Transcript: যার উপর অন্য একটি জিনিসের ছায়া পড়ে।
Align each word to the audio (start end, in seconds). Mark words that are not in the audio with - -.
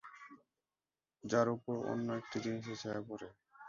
যার 1.23 1.47
উপর 1.55 1.75
অন্য 1.91 2.07
একটি 2.19 2.37
জিনিসের 2.45 2.77
ছায়া 2.81 3.01
পড়ে। 3.07 3.27